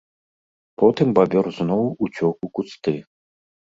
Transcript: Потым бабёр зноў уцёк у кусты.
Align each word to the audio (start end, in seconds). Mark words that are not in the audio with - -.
Потым 0.83 1.07
бабёр 1.19 1.45
зноў 1.59 1.83
уцёк 2.07 2.35
у 2.49 2.53
кусты. 2.59 2.95